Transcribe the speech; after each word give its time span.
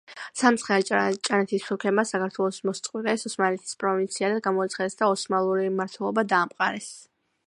სამცხე, 0.39 0.71
აჭარა, 0.75 1.03
ჭანეთი 1.27 1.57
თურქებმა 1.65 2.05
საქართველოს 2.11 2.57
მოსწყვიტეს, 2.69 3.27
ოსმალეთის 3.31 3.77
პროვინციად 3.85 4.39
გამოაცხადეს 4.49 5.01
და 5.03 5.11
ოსმალური 5.17 5.71
მმართველობა 5.75 6.25
დაამყარეს. 6.33 6.93